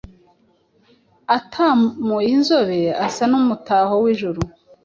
[1.37, 4.39] Atamuye inzobe Asa n’umutaho w’ijuru.